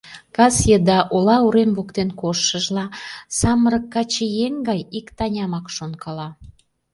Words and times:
Кас 0.35 0.55
еда 0.75 0.99
ола 1.15 1.37
урем 1.45 1.71
воктен 1.77 2.09
коштшыжла, 2.21 2.85
самырык 3.37 3.85
каче 3.93 4.25
еҥ 4.45 4.53
гай 4.69 4.81
ик 4.99 5.07
Танямак 5.17 5.65
шонкала. 5.75 6.27